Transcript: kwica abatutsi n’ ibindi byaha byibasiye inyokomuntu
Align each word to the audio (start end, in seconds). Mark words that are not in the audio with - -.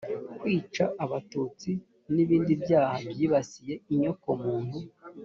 kwica 0.39 0.83
abatutsi 1.03 1.71
n’ 2.13 2.15
ibindi 2.23 2.53
byaha 2.63 2.95
byibasiye 3.11 3.73
inyokomuntu 3.93 4.77